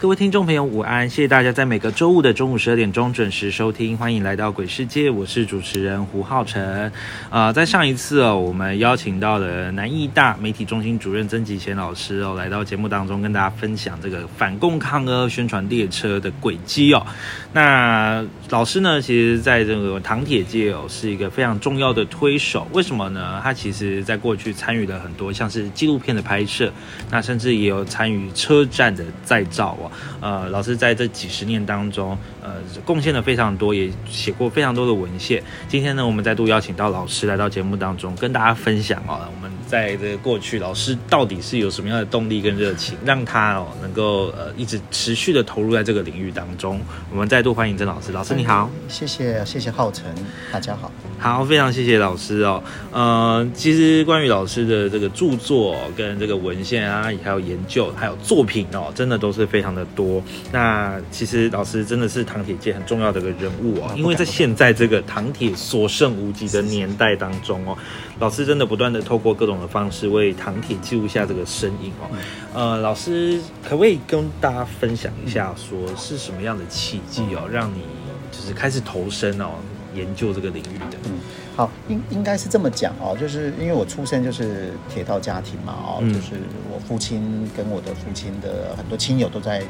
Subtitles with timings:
[0.00, 1.10] 各位听众朋友，午安！
[1.10, 6.92] 谢谢大家在每个周五的中午十二点钟准时收听，欢迎来到鬼世界，我是主持人胡浩辰。
[7.30, 17.04] 呃，在上一次哦，我们邀请到了南艺大媒体中心主任曾吉贤老师哦，来到节目当中跟大家分享这个反共抗俄宣传列车的轨迹哦。
[17.52, 22.68] 那老师呢，其实在这个唐铁界哦，是一个非常重要的推手。
[22.72, 23.40] 为什么呢？
[23.42, 26.72] 他其实在过去参与了很多像是纪录片的拍摄，
[27.10, 29.87] 那甚至也有参与车站的再造哦。
[30.20, 35.42] 呃，老师在这几十年当中，呃，贡献了非常多，也写过非常多的文献。
[35.68, 46.80] 今天呢，我们再度邀请到老师来到节目当中，跟大家分享哦，我们在这个过去，老师到底是有什么样的动力跟热情，让他哦能够呃一直持续的投入在这个领域当中。
[47.10, 50.04] 我们再度欢迎曾老师，老师你好，谢谢谢谢浩辰，
[50.52, 52.62] 大家好，好，非常谢谢老师哦。
[52.92, 60.22] 呃，其实关于老师的这个著作跟这个文献啊，还有研究，还有作品哦，真的都是非常的多。
[60.52, 67.76] 那其实老师真的是唐铁界很重要的一个人物哦，因为在现在这个唐铁所剩无几的年代当中哦，
[68.18, 72.08] 老师真的不断的透过各种的方式为唐铁记录下这个身影哦。
[72.54, 77.82] 呃，老师可不可以跟大家分享一下，说是什么样的契机哦，让你
[78.30, 79.50] 就是开始投身哦
[79.94, 80.98] 研究这个领域的？
[81.04, 81.18] 嗯，
[81.58, 86.14] 好，应应该是这么讲哦，就是因为我出生就是铁道家庭嘛哦，嗯。
[86.14, 86.36] 就是
[86.72, 89.60] 我父亲跟我的父亲的很多亲友都在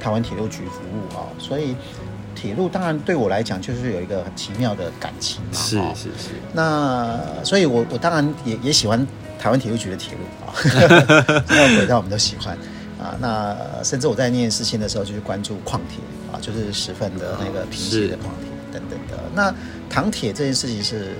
[0.00, 1.76] 台湾铁路局服务哦，所以
[2.34, 5.92] 铁路当然对我来讲就是有一个很奇妙的感情嘛，是哦。
[5.94, 9.06] 是是，那所以我，我当然也也喜欢
[9.38, 10.56] 台湾铁路局的铁路啊，
[11.46, 12.56] 只要轨道我们都喜欢。
[12.98, 13.14] 啊。
[13.20, 13.54] 那
[13.84, 15.98] 甚至我在念事情的时候，就去关注矿铁
[16.32, 18.48] 啊，就是十分的那个贫瘠的矿铁
[18.80, 19.22] 等等的。
[19.34, 19.54] 那
[19.88, 21.14] 糖铁这件事情是，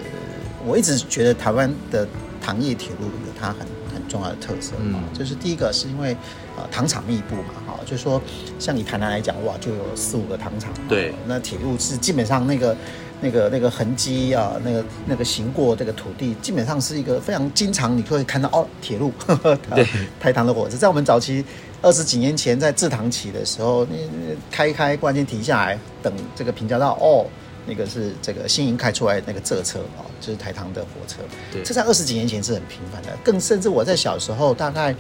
[0.66, 2.06] 我一直觉得台湾的
[2.40, 3.58] 糖业铁路有它很
[3.94, 4.72] 很重要的特色。
[4.76, 5.02] 啊，嗯。
[5.12, 6.12] 就是第一个是因为
[6.56, 8.20] 啊糖厂密布嘛，哈，就是说
[8.58, 11.14] 像以台南来讲，哇，就有四五个糖厂，对。
[11.26, 12.76] 那铁路是基本上那个。
[13.18, 19.10] 那个那个痕迹啊，那个那个行过这个土地，基本上是一个非常经常你会看到哦，铁路，
[19.74, 19.86] 对，
[20.20, 21.42] 台糖的火车，在我们早期
[21.80, 27.24] 二十几年前在制糖期的时候，那那开一开，忽然间停下来等这个平交道，哦，
[27.66, 31.16] 那个是这个新营开出来那个这车哦，就是台糖的火车，
[31.52, 31.62] 对。
[31.62, 34.94] 这在二十几年前是很频繁的，更甚至我在小时候，大概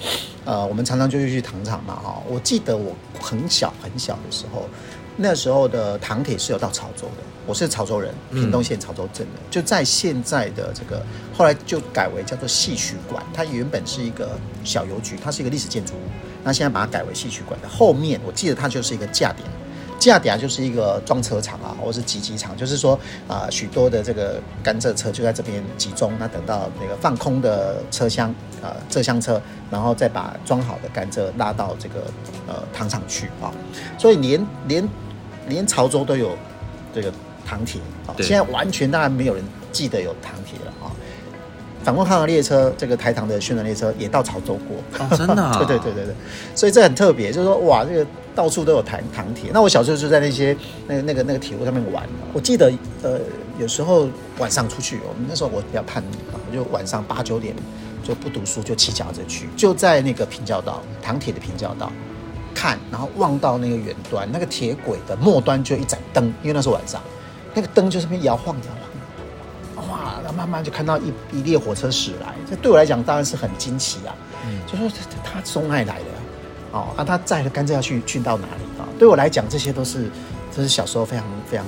[0.44, 4.68] 呃，我们常常就会去糖厂嘛，哈、我记得我很小很小的时候，
[5.16, 11.00] 那时候的糖铁是有到潮州的，我是潮州人，屏东县潮州镇的，就在现在的这个
[11.32, 16.00] 后来就改为叫做戏曲馆，它原本是一个小邮局，它是一个历史建筑物，
[16.42, 19.48] 那现在把它改为戏曲馆的后面，我记得它就是一个架点。
[20.06, 28.30] 架点就是一个装车厂啊，或是集机场，就是说啊、许多的这个甘蔗车就在这边集中，那等到那个放空的车厢
[28.62, 32.04] 啊、蔗箱车，然后再把装好的甘蔗拉到这个
[32.46, 33.52] 呃糖厂去啊，
[33.98, 34.88] 所以连连
[35.48, 36.36] 连潮州都有
[36.94, 37.12] 这个
[37.44, 40.94] 糖铁啊，对现在完全当然没有人记得有糖铁了啊。
[41.86, 46.14] 反共抗俄列车，这个台糖的宣传列车也到潮州过，哦，真的、啊， 对对对对对，
[46.52, 48.04] 所以这很特别，就是说哇，这个
[48.34, 49.50] 到处都有糖糖铁。
[49.54, 50.56] 那我小时候就在那些
[50.88, 52.02] 那个那个那个铁路上面玩。
[52.32, 52.72] 我记得
[53.04, 53.20] 呃，
[53.60, 57.54] 有时候晚上出去，我们那时候我比较叛逆啊，我就晚上八九点
[58.02, 61.92] 就不读书，就骑脚踏车去，就在那个平交道糖铁的平交道
[62.52, 67.00] 看，然后望到那个远端，那个铁轨的末端就一盏灯，因为那是晚上，
[67.54, 68.80] 那个灯就是边摇晃摇晃。
[70.36, 74.14] 慢慢就看到一一列火车驶来，这对我来讲当然是很惊奇啊。
[74.46, 76.18] 嗯就说他他从哪里来的啊？
[76.72, 78.86] 哦，啊，他载的甘蔗要去去到哪里啊？
[78.98, 80.10] 对我来讲，这些都是
[80.54, 81.64] 这是小时候非常非常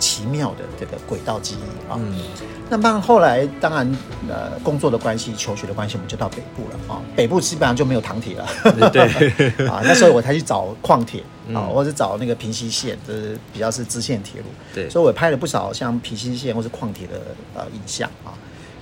[0.00, 1.94] 奇妙的这个轨道记忆啊。
[1.96, 2.16] 嗯
[2.72, 3.84] 那慢慢后来，当然
[4.28, 7.02] 呃工作的关系、求学的关系，我们就到北部了啊。
[7.16, 8.46] 北部基本上就没有糖铁了。
[8.90, 9.02] 对，
[9.66, 14.46] 啊，那时候我才去找矿铁啊，嗯或者找那个平西线，就是比较是支线铁路。
[14.72, 17.14] 对所以我拍了不少像平西线或是矿铁的
[17.56, 18.30] 呃影像啊，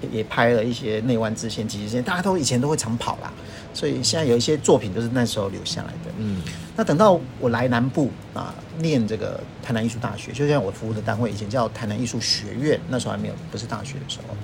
[0.02, 3.32] 也也拍了一些内湾支线、极支线，大家都以前都会常跑啦，
[3.78, 6.12] 所以现在有一些作品都是那时候留下来的。
[6.16, 6.42] 嗯
[6.76, 14.34] 那等到我来南部啊，念这个台南艺术大学，就像我服务的单位以前叫台南艺术学院，那时候还没有不是大学的时候，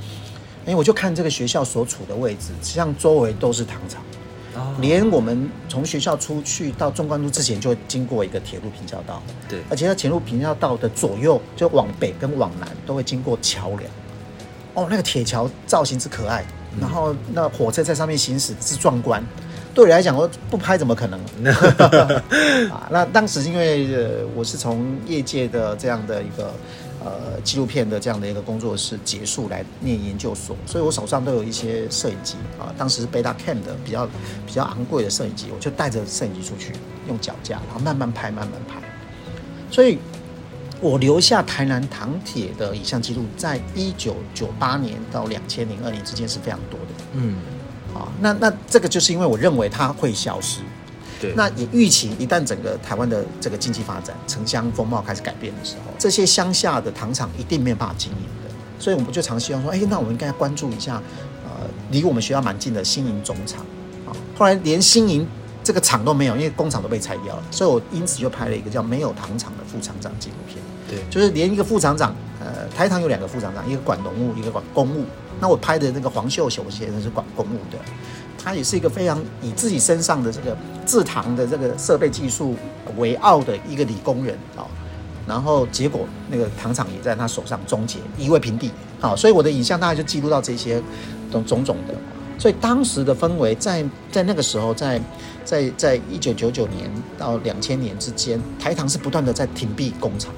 [0.66, 4.00] 哎，我就看这个学校所处的位置，实际上周围都是糖厂。
[4.54, 13.82] 哦连我们从学校出去到纵贯路之前，就会经过一个铁路平交道，对而且在铁路平交道的左右，就往北跟往南都会经过桥梁。
[14.74, 16.44] 哦，那个铁桥造型之可爱，
[16.80, 19.22] 然后那火车在上面行驶之壮观。
[19.74, 21.18] 对我来讲，我不拍怎么可能？
[22.70, 26.54] 啊，那当时因为呃，我是从业界的这样的一个
[27.04, 34.06] 呃纪录片的这样的一个工作室结束来念研究所，所以我手上都有一些摄影机啊，当时是 Beta Cam 的比较
[34.46, 36.72] 比较昂贵的摄影机，我就带着摄影机出去，
[37.08, 38.80] 用脚架，然后慢慢拍，慢慢拍。
[39.72, 39.98] 所以，
[40.84, 47.38] 我留下台南糖铁的影像记录，在一九九八年到两千零二年之间是非常多的嗯
[47.94, 48.12] 啊。
[48.20, 50.60] 那那这个就是因为我认为它会消失，
[51.18, 58.50] 对，那也预期一旦整个台湾的这个经济发展、城乡风貌开始改变的时候，这些乡下的糖厂一定没有办法经营的。
[58.78, 61.00] 所以我们就常希望说，哎，那我们应该关注一下，
[61.44, 63.64] 呃，离我们学校蛮近的新营总厂
[64.06, 64.12] 啊。
[64.36, 65.26] 后来连新营
[65.62, 70.58] 这个厂都没有，因为工厂都被拆掉了，所以我因此就拍了一个叫《没有糖厂的副厂长》纪录片。
[70.88, 75.04] 对就是连一个副厂长，呃，台糖有两个副厂长，一个管农务，一个管公务。
[75.40, 77.78] 那我拍的那个黄秀雄先生是管公务的，
[78.38, 82.54] 他也是一个非常以自己身上的这个制糖的这个设备技术
[82.96, 84.62] 为傲的一个理工人啊、
[85.26, 88.70] 然后结果那个糖厂也在他手上终结，夷为平地。
[89.00, 90.80] 好、所以我的影像大概就记录到这些
[91.32, 91.94] 种种种的。
[92.38, 95.00] 所以当时的氛围在在那个时候，在
[95.44, 100.32] 在在一九九九年到两千年之间，台糖是不断的在停闭工厂。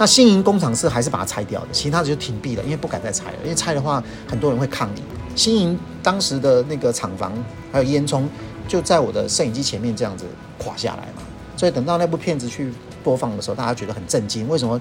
[0.00, 5.02] 那新营工厂是还是把它拆掉的，其他的就停闭了，因为不敢再拆了，因为拆的话很多人会抗议。
[5.36, 7.32] 新营当时的那个厂房
[7.70, 8.22] 还有烟囱
[8.66, 10.24] 就在我的摄影机前面这样子
[10.56, 11.22] 垮下来嘛，
[11.54, 12.72] 所以等到那部片子去
[13.04, 14.80] 播放的时候，大家觉得很震惊，为什么？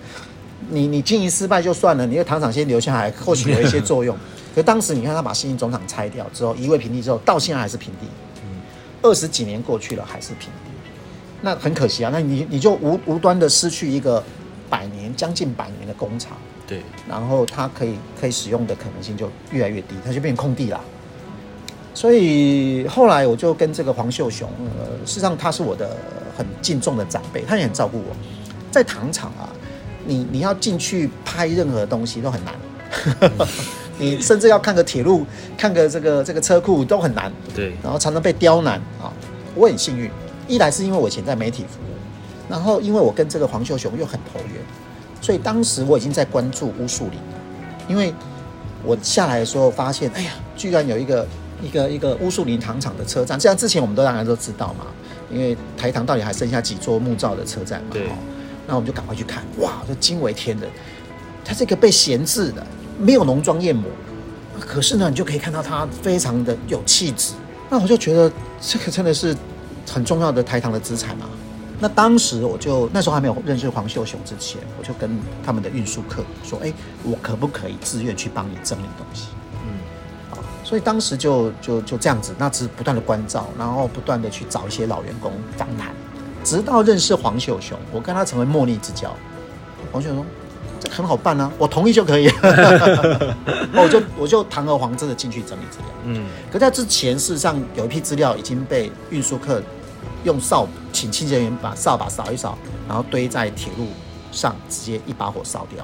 [0.70, 4.16] 你你经营失败就算了，你的糖厂先留下来，或许有一些作用。
[4.56, 8.08] 可当时你看他把新营总厂拆掉之后，夷为平地之后，到现在还是平地。
[9.02, 10.72] 二十几年过去了，还是平地，
[11.42, 12.10] 那很可惜啊。
[12.14, 14.22] 那你你就无无端的失去一个
[14.70, 16.38] 百年将近百年的工厂，
[16.68, 20.80] 对，然后它可以可以使用的可能性就越来越低，它就变空地啦。
[21.94, 25.98] 所以后来我就跟这个黄秀雄，呃，事实上他是我的
[26.38, 28.16] 很敬重的长辈，他也很照顾我。
[28.72, 29.50] 在糖厂啊，
[30.06, 32.56] 你你要进去拍任何东西都很难，
[33.98, 35.26] 你甚至要看个铁路、
[35.58, 37.32] 看个这个这个车库都很难。
[37.54, 39.12] 对，然后常常被刁难啊。
[39.56, 40.10] 我很幸运，
[40.48, 41.99] 一来是因为我以前在媒体服务，
[42.50, 44.56] 然后因为我跟这个黄秀雄又很投缘，
[45.22, 47.40] 所以当时我已经在关注乌树林了。
[47.88, 48.14] 因为
[48.84, 51.28] 我下来的时候发现，哎呀，居然有一个
[51.62, 54.86] 一个一个乌树林糖厂的车站，这样之前我们都大家都知道嘛，
[55.32, 58.12] 因为台糖到底还剩下几座木造的车站嘛，对哦
[58.68, 60.70] 那我们就赶快去看，哇，这惊为天人，
[61.44, 62.66] 它这个被闲置的，
[63.00, 63.90] 没有浓妆艳抹，
[64.60, 67.34] 可是呢，你就可以看到它非常的有气质。
[67.68, 68.32] 那我就觉得
[68.62, 69.36] 这个真的是
[69.92, 71.30] 很重要的台糖的资产啊。
[71.80, 75.10] 那当时我就那时候还没有认识黄秀雄之前，我就跟
[75.46, 79.28] 他们的运输客说：“哎，我可不可以自愿去帮你整理东西？”
[79.64, 79.80] 嗯，
[80.32, 85.94] 啊，所以当时就就就这样子，那只是不断的关照，然后不断的去找一些老员工访谈，
[86.44, 89.16] 直到认识黄秀雄，我跟他成为莫逆之交。
[89.92, 90.26] 黄秀雄说
[90.82, 92.28] ：“这很好办啊，我同意就可以。
[93.72, 95.88] ”我就我就堂而皇之的进去整理资料。
[96.04, 99.62] 嗯，可在之前，事实上有一批资料已经被运输客
[100.24, 102.58] 用扫请清洁人员把扫把扫一扫，
[102.88, 103.88] 然后堆在铁路
[104.32, 105.84] 上，直接一把火烧掉。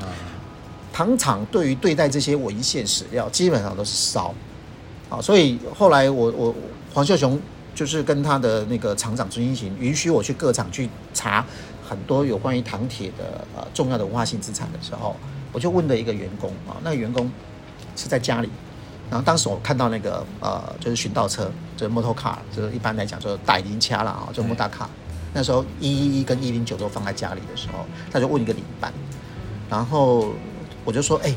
[0.00, 0.12] 啊，
[0.92, 4.34] 糖厂对于对待这些文献史料，基本上都是烧。
[5.08, 6.54] 啊，所以后来我我
[6.92, 7.40] 黄秀雄
[7.74, 11.44] 就是跟他的那个厂长朱英行，允许我去各厂去查
[11.88, 15.14] 很多有关于糖铁的呃重要的文化性资产的时候，
[15.52, 17.30] 我就问了一个员工啊，那个员工
[17.94, 18.48] 是在家里，
[19.10, 24.86] 然后当时我看到那个呃就是巡道车，就是 motor car，就是一般来讲就是带零掐了啊，就 motor car。
[25.32, 28.90] 那时候一一一跟一零九都放在家里的时候，他就问一个领班，
[29.68, 30.32] 然后
[30.82, 31.34] 我就说，哎、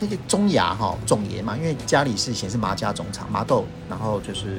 [0.00, 4.58] 那个中牙哈总爷嘛，因为家里是以前是麻家总厂麻豆，然后就是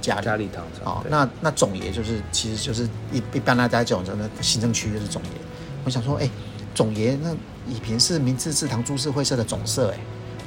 [0.00, 5.30] 家里家里糖厂哦，那那总爷就是其实就是一一般大家这种真的行政区就是总爷，
[5.84, 6.30] 我想说，哎、
[6.76, 7.34] 总爷那
[7.66, 9.98] 以平是明治制糖株式会社的总社、哎，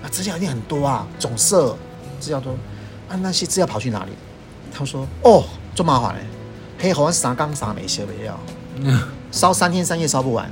[0.03, 1.75] 啊，资料一定很多啊，总社
[2.21, 2.55] 资料多，
[3.11, 4.11] 啊，那些资料跑去哪里？
[4.73, 5.43] 他说，哦，
[5.75, 6.21] 这麻烦嘞，
[6.79, 8.39] 黑好像三缸啥没写没要，
[9.31, 10.51] 烧三天三夜烧不完了。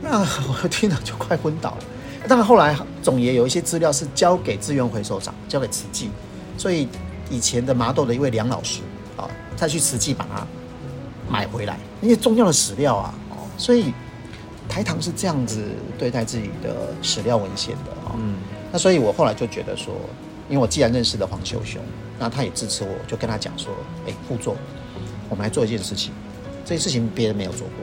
[0.00, 1.78] 那我听了就快昏倒了。
[2.26, 6.10] 当然后来总爷有一些资料是交给资源回收厂，交给慈济，
[6.56, 6.88] 所以
[7.30, 8.80] 以前的麻豆的一位梁老师
[9.16, 10.46] 啊，再去慈济把它
[11.30, 13.92] 买回来，因为重要的史料啊，哦，所以
[14.68, 15.62] 台糖是这样子
[15.98, 18.16] 对待自己的史料文献的啊、哦。
[18.16, 18.36] 嗯
[18.70, 19.94] 那所以我后来就觉得说，
[20.48, 21.80] 因为我既然认识了黄秀雄，
[22.18, 23.72] 那他也支持我，就跟他讲说，
[24.06, 24.56] 哎，副座，
[25.28, 26.12] 我们来做一件事情，
[26.64, 27.76] 这件事情别人没有做过，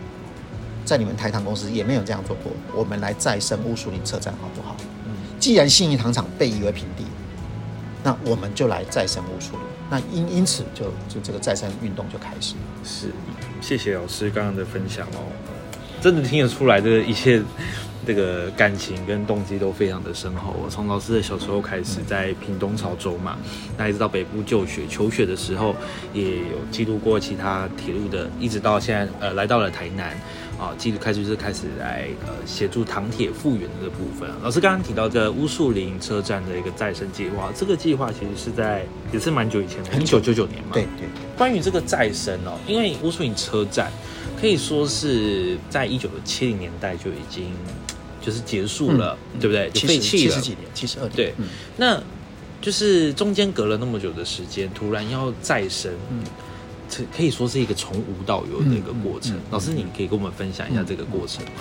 [0.83, 4.75] 在你们台糖公司也没有这样做过，我们来再生乌树林车站好不好？
[5.05, 7.03] 嗯既然信义糖厂被夷为平地，
[8.03, 9.61] 那我们就来再生乌树林。
[9.91, 12.61] 那因因此就就这个再生运动就开始了。
[12.83, 13.11] 是，
[13.61, 15.29] 谢谢老师刚刚的分享哦，
[16.01, 17.43] 真的听得出来，这一切
[18.05, 20.55] 这个感情跟动机都非常的深厚。
[20.63, 23.37] 我从老师的小时候开始在屏东潮州嘛，
[23.77, 25.75] 那一直到北部就学求学的时候，
[26.13, 30.17] 也有记录过其他铁路的，一直到现在呃来到了台南。
[30.57, 34.29] 啊，记录开始就是开始来呃协助糖铁复原的这部分。
[34.41, 40.69] 老师刚刚提到这乌树林车站的一个再生计划，这个计划其实是在也是蛮久以前的，一九九九年嘛。
[40.71, 43.91] 对对关于这个再生哦，因为乌树林车站
[44.39, 47.51] 可以说是在一九七零年代就已经
[48.25, 49.69] 就是结束了，对不对？
[49.69, 50.33] 就七十废弃了。
[50.33, 51.15] 七十几年，七十二年。
[51.15, 51.45] 对嗯
[51.77, 52.01] 那
[52.61, 56.23] 就是中间隔了那么久的时间，突然要再生，嗯
[56.89, 59.35] 这可以说是一个从无到有的一个过程。
[59.51, 61.51] 老师，你可以跟我们分享一下这个过程吗？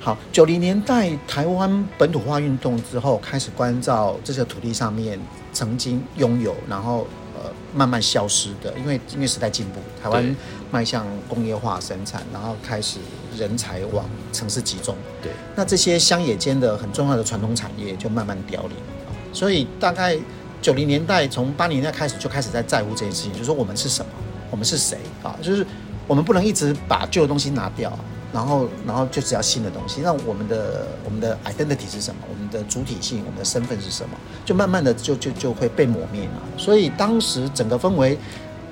[0.00, 5.18] 好，九零年代台湾本土化运动之后，开始关照这些土地上面
[5.52, 10.34] 曾经拥有，然后呃慢慢消失的，因为因为时代进步，台湾对
[10.70, 12.98] 迈向工业化生产，然后开始
[13.36, 18.72] 人才往城市集中，对，那这些乡野间的很重要的传统产业就慢慢凋零
[19.06, 20.16] 啊所以大概
[20.62, 24.10] 九零年代从八零年代开始就开始在在乎这件事情，就是说我们是什么，
[24.50, 25.36] 我们是谁啊？
[25.40, 25.66] 就是
[26.06, 27.96] 我们不能一直把旧的东西拿掉，
[28.32, 30.00] 然后然后就只要新的东西。
[30.02, 32.20] 那我们的我们的 identity 是什么？
[32.28, 34.10] 我们的主体性，我们的身份是什么？
[34.44, 36.42] 就慢慢的就就就会被磨灭嘛。
[36.58, 38.18] 所以当时整个氛围，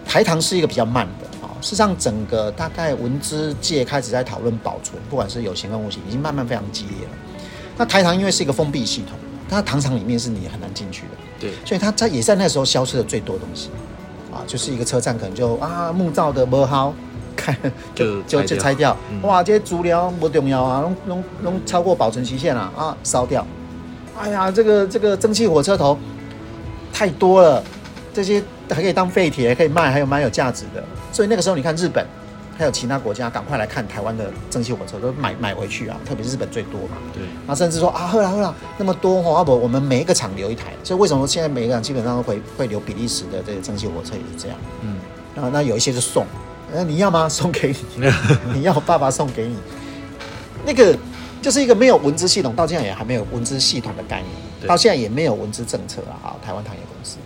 [0.05, 1.28] 台糖是一个比较慢的啊。
[1.61, 7.13] 事实上，整个大概文资界开始在讨论保存，不管是有形跟无形，已经慢慢非常激烈了。
[7.77, 11.09] 那台糖因为是一个封闭系统，它糖厂里面是你很难进去的。
[11.41, 13.71] 对，所以它在也在那时候消失的最多东西，
[14.33, 16.93] 啊，就是一个车站可能就啊木造的不好，
[17.37, 17.57] 看
[17.95, 18.97] 就就就拆掉。
[19.23, 23.47] 哇，这些足疗不重要啊，弄弄弄超过保存期限了啊，烧掉，
[24.19, 25.97] 哎呀，这个这个蒸汽火车头
[26.93, 27.63] 太多了，
[28.13, 32.07] 这些还可以当废铁，还可以卖，还有蛮有价值的，所以那个时候你看日本。
[32.59, 35.97] 还有其他国家赶快来看台湾的蒸汽火车，都买买回去啊！
[36.05, 44.59] 特别是日本最多嘛，对，那甚至说啊，喝了喝了，那么多哈，啊不，我们每一个厂留一台，所以为什么现在每一个厂基本上都会会留比利时的这个蒸汽火车也是这样。
[44.83, 44.97] 嗯，
[45.41, 46.27] 啊，那有一些就送，
[46.75, 47.29] 那，你要吗？
[47.31, 48.13] 送给你，
[48.53, 49.57] 你要爸爸送给你。
[50.67, 50.99] 那个
[51.41, 56.27] 就是一个没有文字系统，到现在也还没有文字系统的概念，到现在也没有文字政策啊。
[56.27, 57.19] 啊，台湾糖业公司，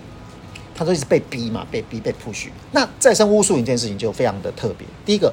[0.75, 2.49] 他说一直被逼嘛，被逼被 push。
[2.73, 4.87] 那再生乌树林这件事情就非常的特别。
[5.05, 5.33] 第一个，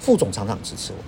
[0.00, 0.98] 副总厂长支持我，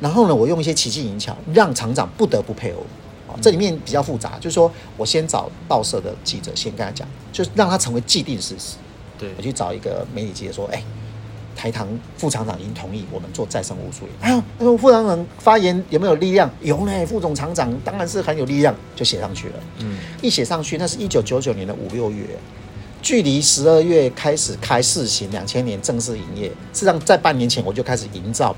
[0.00, 3.32] 然后呢，我用一些奇技淫巧，让厂长不得不配合我。
[3.32, 8.76] 啊，这里面比较复杂，就是说我先找报社的记者，先跟他讲，就是让他成为既定事实。
[9.18, 10.82] 对我，去找一个媒体记者说，哎、
[11.60, 11.86] 台糖
[12.16, 14.14] 副厂长已经同意我们做再生无数林。
[14.22, 16.50] 哎呦，那个副厂长发言有没有力量？
[16.62, 19.54] 有呢，副总厂长当然是很有力量，就写上去了。
[19.80, 22.24] 嗯，一写上去，那是一九九九年的五六月，
[23.02, 26.48] 距离十二月开始开试行，两千年正式营业。
[26.72, 28.56] 事实上，在半年前我就开始营造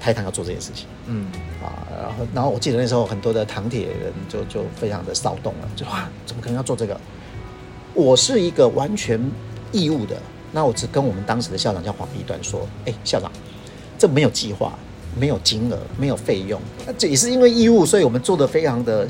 [0.00, 0.86] 台糖要做这件事情。
[1.06, 1.26] 嗯，
[1.60, 7.00] 啊，然后然后我记得那时候很多的糖铁人就就非常的骚动了，就哇，怎么可能要做这个？
[7.92, 9.20] 我是一个完全
[9.72, 10.16] 义务的，
[10.56, 13.30] 那我只跟我们当时的校长叫黄碧端说，哎，校长，
[13.98, 14.72] 这没有计划，
[15.14, 19.06] 没有金额，没有费用，那这也是因为义务，所以我们做的非常的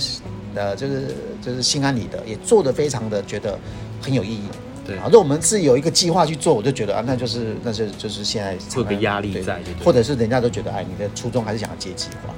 [0.56, 3.56] 呃，就是就是心安理得，也做的非常的觉得
[4.02, 4.48] 很有意义。
[4.84, 12.34] 对啊，如果我们是有一个计划去做，我就觉得啊，那就是那就就是现在会有个压力在或者是人家都觉得，哎，你的初衷还是想要接计划。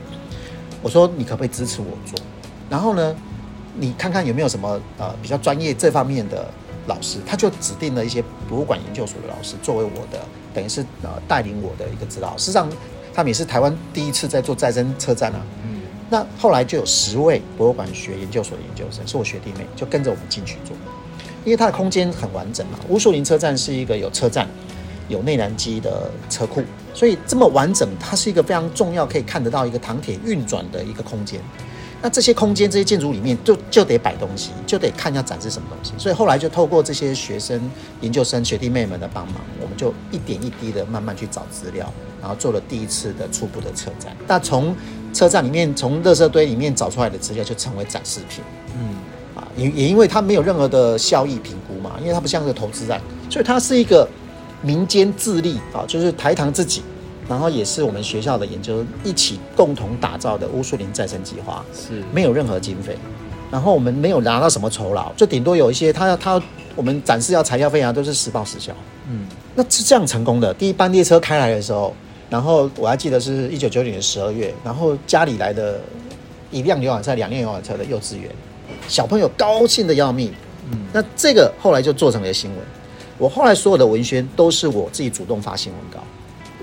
[0.83, 2.19] 我说你可不可以支持我做？
[2.69, 3.17] 然后呢，
[3.75, 6.47] 你看看有没有什么呃比较专业这方面的
[6.89, 10.19] 老师，他就指定了一些博物馆研究所的老师作为我的
[10.53, 12.37] 等于是呃带领我的一个指导。
[12.37, 12.69] 事实上，
[13.15, 15.41] 他们也是台湾第一次在做再生车站啊。
[15.65, 20.75] 嗯，那后来就有十位博物馆学研究所的研究生，是我学弟妹，就跟着我们进去做，
[21.45, 22.79] 因为它的空间很完整嘛。
[22.89, 24.49] 乌树林车站是一个有车站，
[25.09, 26.63] 有内燃机的车库，
[26.95, 31.41] 所以这么完整，它是一个非常重要，可以看得到一个糖铁运转的一个空间。
[32.01, 35.93] 那这些空间、这些建筑里面，就就得摆东西，就得看要展示什么东西。
[35.99, 37.61] 所以后来就透过这些学生、
[38.01, 44.17] 研究生、学弟妹们的帮忙，我们就一点一滴的慢慢去找资料，然后做了第一次的初步的车站。
[44.27, 44.75] 那从
[45.13, 48.45] 车站里面，从垃圾堆里面找出来的资料，就成为展示品。
[48.79, 48.95] 嗯，
[49.35, 54.09] 啊，也也因为它没有任何的效益评估嘛，因为它不像个投资案，所以它是一个
[54.63, 56.83] 民间自立啊，就是台糖自己，
[57.29, 62.97] 然后也是我们学校的研究一起共同打造的乌树林再生计划，是没有任何经费，
[63.51, 66.43] 然后我们没有拿到什么酬劳，就顶多有一些他要他
[66.75, 68.73] 我们展示要材料费啊，都是实报实销。
[69.11, 70.55] 嗯，那是这样成功的。
[70.55, 71.95] 第一班列车开来的时候，
[72.31, 75.81] 然后我还记得是一九九九年十二月，然后家里来的
[76.51, 78.31] 一辆游览车、两辆游览车的幼稚园，
[78.87, 80.33] 小朋友高兴的要命。
[80.71, 82.61] 嗯那这个后来就做成了新闻。
[83.17, 86.07] 我后来所有的文宣都是我自己主动发新闻稿，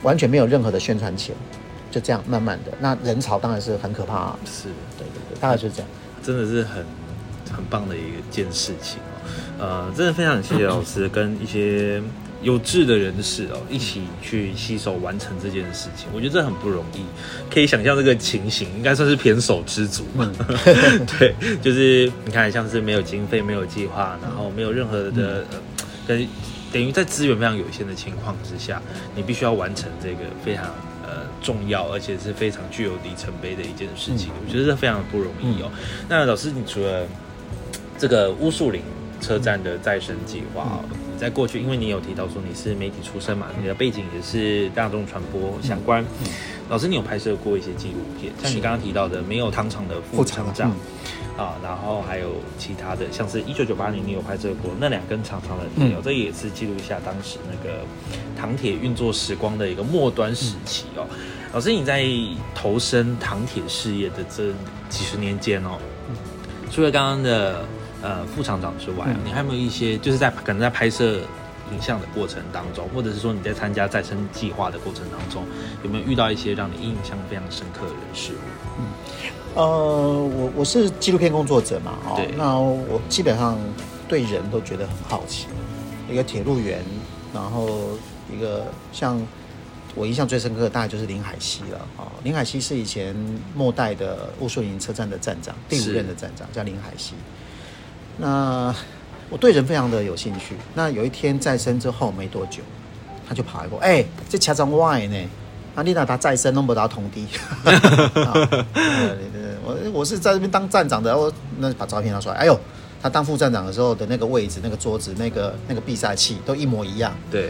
[0.06, 1.36] 完全没有任何的宣传钱，
[1.90, 2.72] 就这样慢慢的。
[2.80, 5.90] 那人潮当然是很可怕、啊，是，对对对，大概就是这样。
[6.22, 6.86] 真的是很
[7.52, 9.58] 很棒的一件事情哦。
[9.58, 12.02] 呃，真的非常谢谢老师跟一些
[12.44, 16.08] 有志的人士哦，一起去携手完成这件事情。
[16.14, 17.02] 我觉得这很不容易，
[17.52, 20.32] 可以想象这个情形，应该算是偏手知足嘛。
[21.18, 21.34] 对，
[21.64, 25.58] 就是你看，像是没有经费、没有计划，然后没有任何的呃，
[26.08, 26.28] 跟
[26.76, 28.82] 等于在资源非常有限的情况之下，
[29.16, 30.66] 你必须要完成这个非常
[31.04, 34.30] 呃重要，而且是非常具有里程碑的一件事情。
[34.46, 35.72] 我觉得这非常的不容易哦。
[36.10, 37.08] 那老师，你除了
[37.98, 38.82] 这个乌树林
[39.22, 46.04] 车站的再生计划哦，你在过去，因为你有提到说你是媒体出身嘛，你的背景也是大众传播相关。
[46.68, 50.76] 老师，你有拍摄过一些纪录片，像你刚刚提到的没有糖厂的副厂长
[51.38, 57.80] 啊，然后还有其他的，像是一九九八年你有拍摄过那两根长长的铁哦，这也是记录一下当时那个
[58.40, 61.06] 糖铁运作时光的一个末端时期哦。
[61.54, 62.06] 老师，你在
[62.54, 64.52] 投身糖铁事业的这
[64.90, 65.78] 几十年间哦，
[66.72, 67.66] 除了刚刚的
[68.02, 71.20] 呃副厂长之外、啊，你还有没有一些就是在可能在拍摄
[71.72, 75.44] 影像的过程当中，或者是说你在参加再生计划的过程当中，
[75.84, 78.38] 有没有遇到一些让你印象非常深刻的人事物？
[78.80, 78.86] 嗯
[79.56, 83.58] 呃，我我是纪录片工作者嘛，哦，那我基本上
[84.08, 85.48] 对人都觉得很好奇。
[86.12, 86.84] 一个铁路员，
[87.34, 87.68] 然后
[88.30, 89.20] 一个像
[89.96, 92.12] 我印象最深刻的大概就是林海西了啊、哦。
[92.22, 93.16] 林海西是以前
[93.56, 97.14] 末代的乌树林车站的站长，第五任的站长叫林海西。
[98.18, 98.76] 那
[99.30, 100.56] 我对人非常的有兴趣。
[100.74, 102.62] 那有一天再生之后没多久，
[103.28, 105.30] 他就跑来过，哎、这车站我的呢。
[105.76, 107.28] 啊，你哪他再生弄不到同地，
[109.62, 112.58] 我我是在这边当站长的，我那把照片拿出来，哎呦，
[113.02, 117.14] 他当副站长的时候的那个位置、那个桌子、那个那个比赛器都一模一样。
[117.30, 117.50] 对，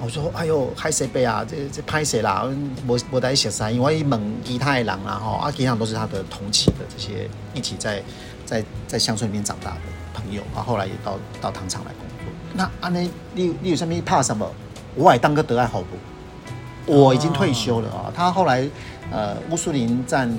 [0.00, 1.44] 我说，哎呦，嗨谁背啊？
[1.46, 2.48] 这这拍谁啦？
[2.86, 3.70] 我我在写啥？
[3.70, 8.02] 因为猛吉他的人啦哈，啊，吉他都是他的同期的这些一起在
[8.46, 9.92] 在在乡村里面长大的朋
[10.32, 12.32] 友，啊，后来也到到糖厂来工作。
[12.54, 14.48] 那安尼，你你有什么怕什么？
[14.94, 16.92] 我也当个德爱候补。
[16.92, 18.12] 我已经退休了啊。
[18.14, 18.68] 他后来
[19.12, 20.32] 呃乌苏林站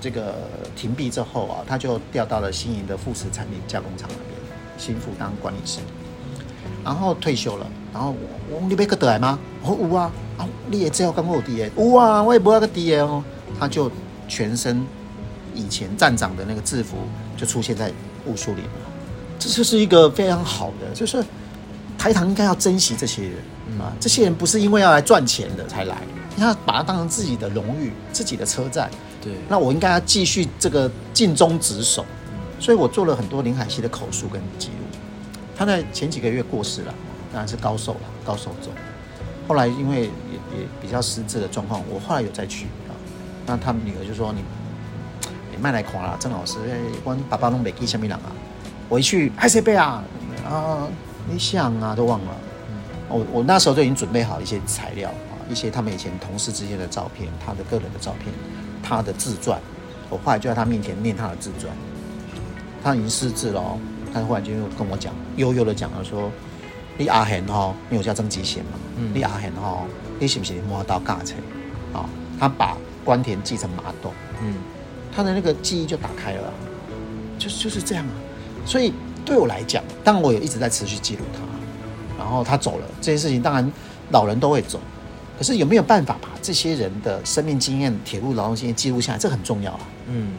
[0.00, 0.34] 这个
[0.74, 4.30] 停闭之后啊，他就调到了新营的副食产品加工厂那边，
[4.78, 5.80] 新副当管理师。
[6.84, 9.38] 然后退休了，然后我我说你要去倒来吗？
[9.62, 13.22] 我说有啊，啊你也知道跟我有 D 的，有啊，我也不要个 D 的哦。
[13.60, 13.90] 他就
[14.26, 14.84] 全身
[15.54, 16.96] 以前站长的那个制服
[17.36, 17.92] 就出现在
[18.26, 18.70] 乌苏林了，
[19.42, 21.24] 这就是一个非常好的，就是
[21.98, 23.32] 台糖应该要珍惜这些人。
[23.80, 25.96] 啊，这些人不是因为要来赚钱的才来，
[26.36, 28.88] 你要把它当成自己的荣誉、自己的车站。
[29.20, 32.04] 对，那我应该要继续这个尽忠职守，
[32.60, 34.98] 所以我做了很多林海西的口述跟记录。
[35.56, 36.94] 他在前几个月过世了，
[37.32, 38.70] 当然是高寿了，高寿走。
[39.48, 42.92] 后来因为也也比较失智的状况，我后来有再去啊。
[43.46, 44.42] 那他们女儿就说：“你
[45.50, 48.30] 你卖来看啦，郑老师，哎我爸爸弄没记下面人啊。”
[48.92, 50.04] 我一去，嗨谁背啊？
[50.46, 50.86] 啊，
[51.26, 52.36] 你想啊，都忘了。
[53.08, 58.30] 我我那时候就已经准备好一些材料啊，一些他们以前同事之间的照片，他的个人的照片，
[58.82, 59.58] 他的自传。
[60.10, 61.74] 我后来就在他面前念他的自传，
[62.84, 63.78] 他已经失智了、哦，
[64.12, 66.30] 他忽然间又跟我讲，悠悠的讲了说
[66.98, 69.86] ：“你阿贤哦，因为我叫曾吉贤嘛，嗯你阿贤哦，
[70.18, 71.36] 你是不是摸到尬车？
[71.94, 72.04] 啊、
[72.38, 72.76] 他把
[73.06, 74.56] 关田记成马豆，嗯，
[75.10, 76.52] 他的那个记忆就打开了啊，
[77.38, 78.12] 就是就是这样啊。
[78.64, 78.92] 所以
[79.24, 81.40] 对我来讲，当然我也一直在持续记录他。
[82.18, 83.72] 然后他走了，这些事情当然
[84.10, 84.78] 老人都会走，
[85.36, 89.80] 可是有没有办法把这些人的生命经验、铁路劳动经验记录下来，这很重要啊。
[90.06, 90.32] 嗯，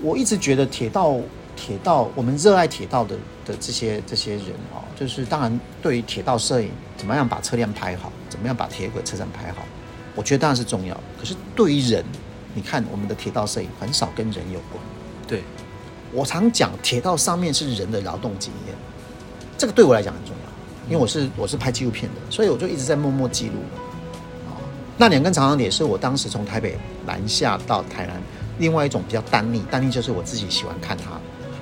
[0.00, 1.16] 我一直觉得铁道
[1.56, 9.64] 铁道，我们热爱铁道的的这些这些人哦，就是当然对于铁道摄影，怎么样把车辆拍好，怎么样把铁轨车站拍好，
[10.14, 10.94] 我觉得当然是重要。
[11.18, 12.04] 可是对于人，
[12.54, 14.80] 你看我们的铁道摄影很少跟人有关。
[15.26, 15.42] 对，
[16.16, 18.74] 我常讲铁道上面是人的劳动经验，
[19.58, 23.56] 这个对我来讲很重要，因为我是我是拍纪录片的，所以我就一直在默默记录。
[24.48, 24.56] 啊，
[24.96, 28.18] 那两根长长铁是我当时从台北南下到台南，
[28.56, 31.20] 另外一种比较单逆，单逆就是我自己喜欢看它。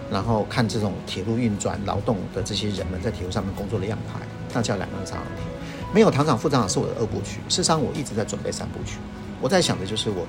[0.08, 4.20] 然后看这种铁路运转劳动的这些人们在铁路上面工作的样态，
[4.52, 5.44] 那叫两根长长铁。
[5.92, 8.98] 没有堂长副厂长是我的二部曲，事实上我一直在准备三部曲。
[9.40, 10.24] 我在想的就是我，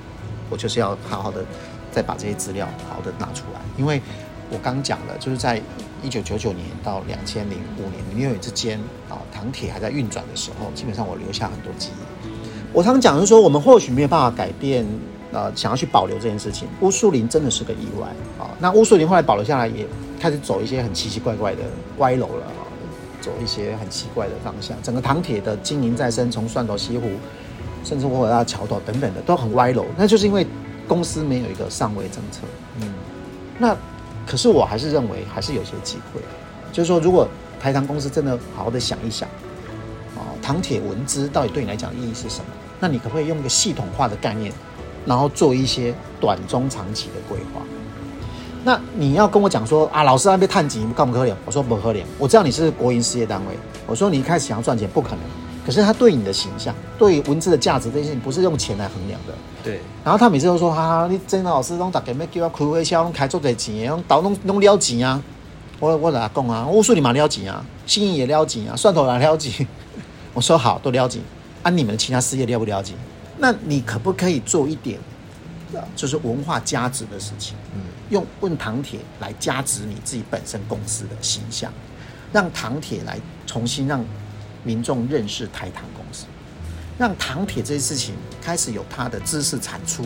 [0.50, 1.44] 我就是要好好的
[1.96, 4.02] 再把这些资料好的拿出来，因为
[4.50, 5.58] 我刚讲了，就是在
[6.02, 8.78] 一九九九年到两千零五年六年之间
[9.08, 12.28] 啊，糖铁还在运转的时候，基本上我留下很多记忆。
[12.74, 14.86] 我常讲就是说，我们或许没有办法改变。
[15.32, 18.06] 呃，想要去保留这件事情，乌树林真的是个意外
[18.38, 18.48] 啊。
[18.58, 19.84] 那乌树林后来保留下来，也
[20.18, 21.62] 开始走一些很奇奇怪怪的
[21.98, 22.62] 歪楼了啊，
[23.20, 24.80] 走一些很奇怪的方向。
[24.82, 27.10] 整个糖铁的经营再生，从蒜头西湖，
[27.84, 29.84] 甚至我到桥头等等的，都很歪楼。
[29.98, 30.46] 那就是因为
[30.88, 32.40] 公司没有一个上位政策。
[32.80, 32.92] 嗯，
[33.58, 33.76] 那
[34.26, 36.20] 可是我还是认为还是有些机会，
[36.72, 37.28] 就是说，如果
[37.60, 39.28] 台糖公司真的好好的想一想，
[40.16, 42.46] 啊，糖铁文资到底对你来讲意义是什么？
[42.78, 44.52] 那你可不可以用一个系统化的概念？
[45.06, 47.62] 然后做一些短中长期的规划。
[48.64, 51.32] 那你要跟我讲说啊，老师那边探级干不可怜？
[51.44, 52.02] 我说不可怜。
[52.18, 55.20] 我知道你是国营事业单位，我说你一开始想要赚钱不可能。
[55.66, 59.34] 可是他对你的形象、对文字的价值这些，不是用钱来衡量的。
[59.64, 59.80] 对。
[60.04, 65.20] 然后他每次都说哈，你真的老师弄大概没叫我开会笑，弄开做的钱，用倒弄弄了钱啊。
[65.80, 66.64] 我我哪讲啊？
[66.64, 69.66] 我说你嘛了钱啊，心意也了钱啊，蒜头也了钱。
[70.32, 71.18] 我说好，都了解。
[71.64, 72.94] 按你们其他事业了不了解？
[73.38, 75.00] 那你可不可以做一点，
[75.96, 77.56] 就是文化价值的事情？
[77.74, 81.72] 嗯，用问唐铁来加值你自己本身公司的形象，
[82.32, 84.02] 让唐铁来重新让
[84.66, 86.26] 民众认识台糖公司，
[86.98, 90.04] 让糖铁这些事情开始有它的知识产出，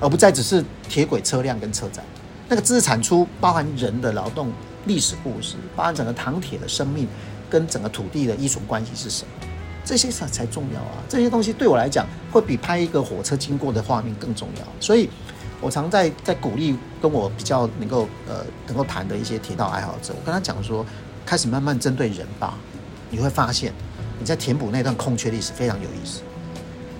[0.00, 2.02] 而不再只是铁轨车辆跟车站。
[2.48, 4.50] 那个知识产出包含人的劳动、
[4.86, 7.06] 历史故事，包含整个糖铁的生命
[7.50, 9.30] 跟整个土地的依存关系是什么？
[9.84, 10.98] 这些才才重要啊！
[11.08, 14.66] 这些东西对我来讲，会比拍一个火车经过的画面更重要。
[14.80, 15.08] 所以，
[15.60, 20.84] 我常在在鼓励跟我比较能够呃能够谈的一些铁道爱好者，我跟他讲说，
[21.24, 22.58] 开始慢慢针对人吧，
[23.10, 23.72] 你会发现
[24.18, 26.22] 你在填补那段空缺历史非常有意思。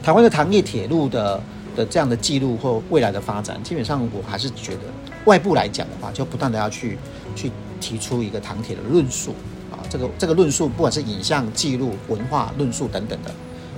[0.03, 1.40] 台湾的糖业铁路的
[1.75, 4.81] 的这样的记录或未来的发展，基本上我还是觉得
[5.25, 6.97] 外部来讲的话，就不断的要去
[7.35, 9.35] 去提出一个糖铁的论述
[9.71, 9.83] 啊。
[9.90, 13.31] 这个这个论述，不管是影像记录、文化论述等等的，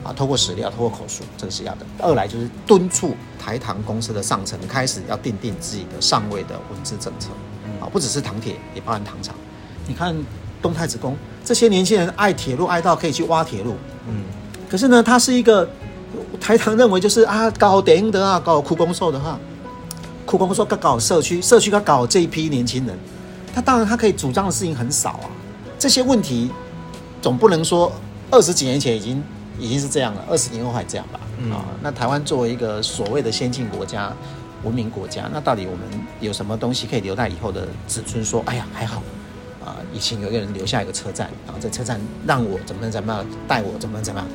[0.05, 1.87] 啊，透过史料、透过口述，这个是要的。
[1.99, 7.31] 二来就是敦促台糖公司的上层开始要定定自己的上位的文字政策，
[7.81, 9.35] 啊，不只是糖铁，也包含糖厂。
[9.87, 10.15] 你看
[10.61, 11.17] 东太子宫，
[11.49, 13.75] 这些年轻人爱铁路爱到可以去挖铁路，
[14.07, 14.23] 嗯，
[14.69, 15.67] 可是呢，他是一个
[16.39, 19.41] 台糖认为就是啊，搞电影的啊，搞苦工受的哈，
[20.27, 22.95] 苦工受搞搞社区，社区搞搞这一批年轻人，
[23.55, 25.31] 他当然他可以主张的事情很少啊。
[25.79, 26.51] 这些问题
[27.23, 27.91] 总不能说
[28.31, 29.25] 二十几年前已经
[29.59, 31.19] 已经是这样了，二十年后还这样吧？
[31.51, 34.13] 啊，那台湾作为一个所谓的先进国家、
[34.65, 35.81] 文明国家，那到底我们
[36.21, 38.43] 有什么东西可以留待以后的子孙说？
[38.45, 39.03] 哎呀，还好
[39.69, 44.29] 啊，以前有一个人留下一个车站，然后在车站让我怎么怎么样带我怎么怎么样，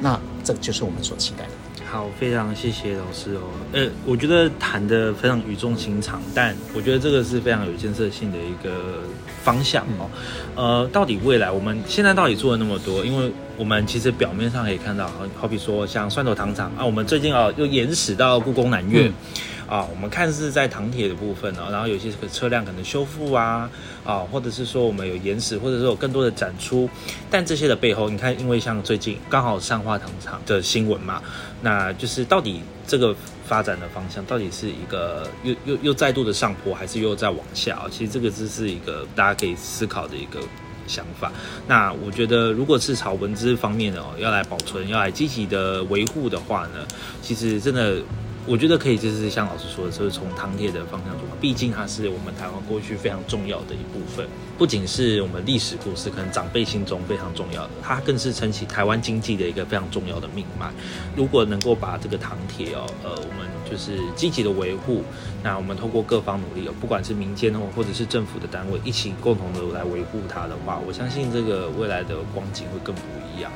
[0.00, 1.50] 那这就是我们所期待的。
[1.90, 3.42] 好，非常谢谢老师哦。
[3.72, 9.00] 呃，我觉得谈的非常语重心长，但我觉得这个是非常有建设性的一个
[9.42, 10.10] 方向哦。
[10.56, 13.04] 呃，到底未来我们现在到底做了那么多？
[13.04, 19.12] 因为我们其实表面上可以看到，好好比说像蒜头糖厂啊，我们最近啊又延驶到故宫南院。
[19.68, 23.68] 啊，我们看是在糖铁的部分呢，然后有些车辆可能修复啊，
[24.04, 26.88] 啊，或者是说我们有延时，或者说有更多的展出，
[27.28, 31.20] 但这些的背后，你看，因为像最近刚好上化糖厂的新闻嘛，
[31.62, 33.12] 那就是到底这个
[33.44, 37.82] 发展的方向，到底是一个又又又再度的上坡，还是又在往下？
[37.90, 40.38] 其实这个只是一个大家可以思考的一个
[40.86, 41.32] 想法。
[41.66, 46.86] 那我觉得，如果是朝文资方面的哦，要来保存，要来积极的维护的话呢，
[47.20, 47.96] 其实真的。
[48.46, 51.34] 我觉得可以，就是像老师说的，就是从糖铁的方向出发。
[51.40, 54.24] 毕竟它是我们台湾过去非常重要的一部分，
[54.56, 60.70] 不仅是我们历史故事，可能长辈心中非常重要的，它更是撑起台湾经济的一个非常重要的命脉。
[61.16, 65.02] 如果能够把这个糖铁哦，呃，我们就是积极的维护，
[65.46, 73.52] 那我们通过各方努力哦，不管是民间哦，或者是政府的单位，一起共同的来维护它的话，我相信这个未来的光景会更不一样。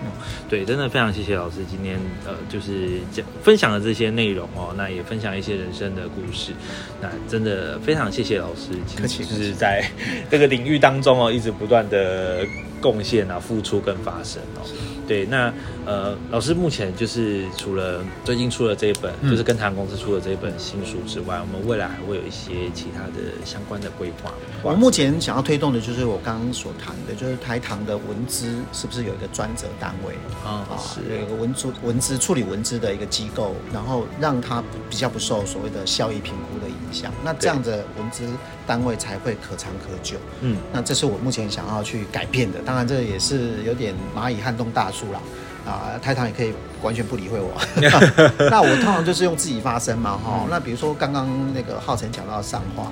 [0.49, 4.73] 对，真的非常谢谢老师今天呃，就是讲分享的这些内容哦。
[4.77, 6.53] 那也分享一些人生的故事。
[7.01, 8.69] 那真的非常谢谢老师，
[9.09, 9.85] 其实是在
[10.31, 12.47] 这个领域当中哦，一直不断的
[12.81, 14.67] 贡献啊、付出跟发声哦。
[15.07, 15.53] 对，那
[15.85, 24.33] 呃，老师目前就是除了最近出了这一本，嗯就是跟台湾公司出了这一本新书之外，我们未来还会有一些其他的相关的规划。
[24.63, 30.15] 我目前想要推动的就是我刚刚所谈的，就是台糖的文资是不是有一个专责单位
[30.45, 36.70] 啊啊，是有一个文资文资处理文资的一个机构，然后让它比较不受所谓的效益评估的
[37.25, 38.27] 那这样的文资
[38.67, 40.17] 单位才会可长可久。
[40.41, 45.21] 嗯，那这是我目前想要去改变的，当然这也是有点蚂蚁撼动大树啦。
[45.67, 47.53] 啊，台糖也可以完全不理会我。
[48.51, 52.91] 那我通常就是用自己发声嘛，哈、那比如说刚刚那个浩辰讲到上化，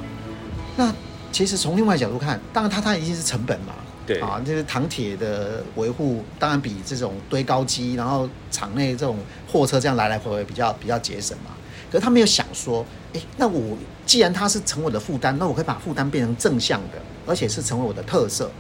[0.77, 0.93] 那
[1.33, 3.73] 其实从另外角度看，当然它它一定是成本嘛，
[4.07, 9.17] 对啊，就是糖铁的维护，当然比这种堆高机，然后场内这种
[9.51, 11.51] 货车这样来来回回比较比较节省嘛。
[11.91, 18.51] 可是他没有想说，诶，那我既然它是成我的负担，那我可以把负担变成正向的，而且是成为我的特色。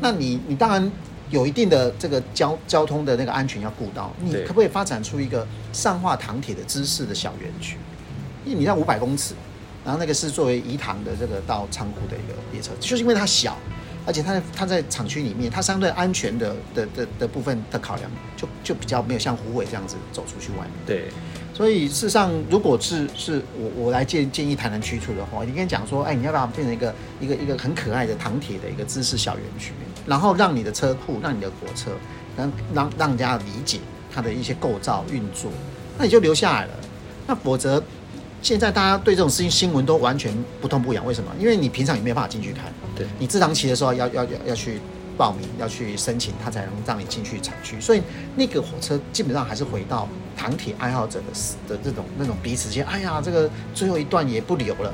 [0.00, 0.92] 那你你当然
[1.30, 7.76] 有一定的这个交交通的那个安全要顾到，你可不可以发展出一个上化糖铁的知识的小园区？
[8.44, 9.34] 因为你在五百公尺，
[9.84, 13.56] 然后那个是作为移糖的这个到仓库的一个列车，就是因为它小，
[14.06, 20.70] 而且它在它在厂区里面，它相对安全的的的的部分的考量，就就比较没有像虎尾这样子走出去外面。
[20.86, 21.08] 对，
[21.56, 29.72] 所以事实上，如果是是我我来建建议台南区处的话，你跟你讲说，哎，你要把它变成一个一个一个很可爱的糖铁的一个知识小园区，
[30.04, 31.92] 然后让你的车库，让你的火车，
[32.36, 33.78] 让让让人家理解
[34.12, 35.50] 它的一些构造运作，
[35.96, 36.72] 那你就留下来了。
[37.26, 37.82] 那否则，
[38.42, 41.30] 现在大家对这种事情新闻都完全不痛不痒，为什么？
[41.40, 42.64] 因为你平常也没有办法进去看，
[42.94, 44.78] 对你自堂期的时候要要要要去
[45.16, 47.80] 报名，要去申请，他才能让你进去厂区。
[47.80, 48.02] 所以
[48.34, 54.92] 那个火车基本上还是回到糖铁爱好者的的这种那种彼此间，哎呀，这个最后一段也不留了。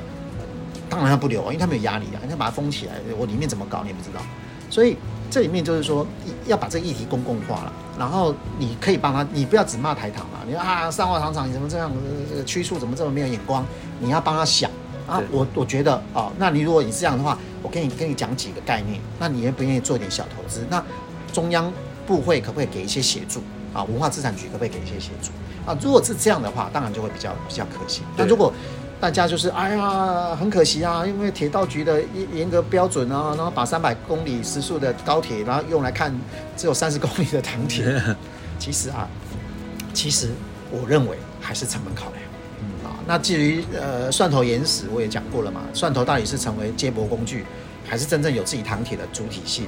[0.89, 4.21] 当然他不留啊，因为他没有压力啊，你要把它封起来，我里面怎么搞你也不知道。
[4.69, 4.95] 所以
[5.29, 6.05] 这里面就是说
[6.45, 11.91] 要把这个议题公共化了，然后你可以帮他，你不要只骂台糖嘛，你说啊上化糖厂你怎么这样，
[12.29, 13.65] 这个区处怎么这么没有眼光？
[13.99, 14.69] 你要帮他想
[15.07, 20.63] 啊，我我觉得啊，那你如果你这样的话，我跟你跟你讲几个概念，那你愿不愿意做一点小投资？
[20.69, 20.83] 那
[21.31, 21.71] 中央
[22.05, 23.41] 部会可不可以给一些协助
[23.73, 23.83] 啊？
[23.85, 25.31] 文化资产局可不可以给一些协助
[25.65, 25.75] 啊？
[25.81, 28.03] 如果是这样的话，当然就会比较比较可行。
[28.17, 28.53] 那如果
[28.99, 36.13] 大家就是哎呀，很可惜啊，因为铁道局的严严格标准啊，然后把三百公里时速的高铁，然后用来看
[36.55, 38.01] 只有三十公里的糖铁，
[38.59, 39.07] 其实啊，
[39.93, 40.29] 其实
[40.71, 42.21] 我认为还是成本考量。
[43.05, 47.45] 那至于呃蒜头岩石，我也讲过了嘛，蒜头到底是成为接驳工具，
[47.85, 49.65] 还是真正有自己糖铁的主体性？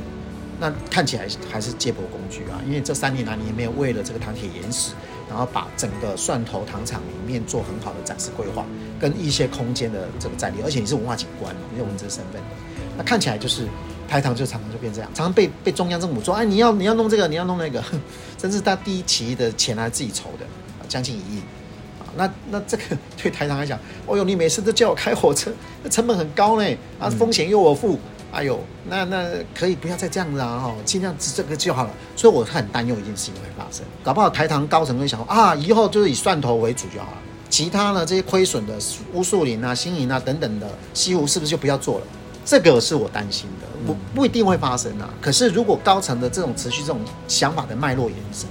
[0.57, 4.93] 那看起来还是接驳工具啊，因为这三年来你也没有为了这个糖铁岩石，
[5.27, 8.65] 然后把整个蒜头糖厂里面做很好的展示规划，
[8.97, 12.41] 跟一些空间的这个战略，而且你是文化景观嘛，你有文字身份，
[12.97, 13.67] 那看起来就是
[14.07, 17.83] 台糖就常常就变这样，常常被被中央政府说，哎，你要你要弄这个，你要弄那个，
[18.37, 20.45] 甚至他第一期的钱还自己筹的，
[20.87, 21.41] 将近一亿。
[22.17, 22.83] 啊，那那这个
[23.21, 25.51] 对台糖来讲，哦呦，你每次都叫我开火车，
[25.83, 27.99] 那成本很高呢，啊，风险又我负，
[28.31, 31.89] 哎呦，那那可以不要再这样子啊，哈，尽量只这个就好了。
[32.15, 37.17] 所以我很担忧一件事情会发生，搞不好台糖高层会想说啊，以后就是以蒜头为主就好了，
[37.49, 38.73] 其他呢这些亏损的
[39.13, 42.05] 乌树林啊、新营啊等等的西湖是不是就不要做了？
[42.45, 45.09] 这个是我担心的，不不一定会发生啊。
[45.19, 48.47] 可是如果高层的这种持续这种想法的脉络延伸，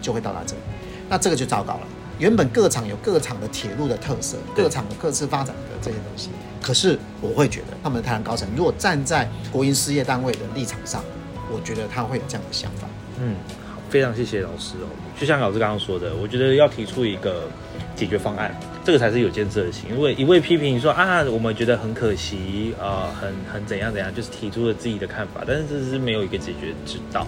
[0.00, 0.62] 就会到达这里，
[1.10, 1.80] 那这个就糟糕了。
[2.18, 6.30] 原本各厂有各厂的铁路的特色，各厂有各自发展的这些东西。
[6.62, 11.04] 可是我会觉得，他们的台湾高层如果站在国营事业单位的立场上，
[11.52, 12.88] 我觉得他会有这样的想法。
[13.20, 13.36] 嗯，
[13.68, 14.88] 好，非常谢谢老师哦。
[15.18, 17.48] 就像老师刚刚说的，我觉得要提出一个
[17.94, 19.88] 解决方案，这个才是有建设性。
[19.90, 27.26] 因为一味批评说啊，我们觉得很可惜，呃，很很怎样怎样，就是提出了自己的看法，但是这是没有一个解决之道。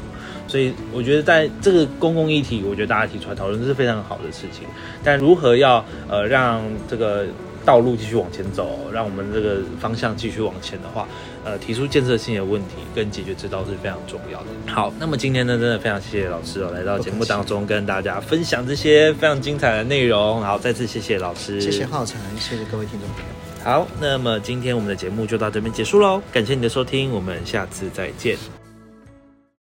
[0.49, 4.66] 所以我觉得在这个公共议题，我觉得大家提出来讨论是非常好的事情。
[5.03, 7.27] 但如何要呃让这个
[7.66, 11.07] 道路继续往前走，让我们这个方向继续往前的话，
[11.44, 14.46] 呃，提出建设性的问题跟解决之道是非常重要的。
[14.72, 20.40] 好，那么今天呢，真的非常谢谢老师哦，来到节目当中跟大家分享这些非常精彩的内容。
[20.40, 23.24] 好，再次谢谢老师，谢谢浩辰，谢谢各位听众朋友。
[23.64, 28.56] 好，那么今天我们的节目就到这边结束喽，感谢你的收听，我们下次再见。